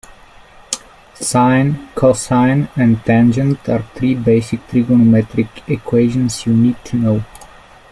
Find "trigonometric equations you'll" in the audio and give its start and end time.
4.67-6.55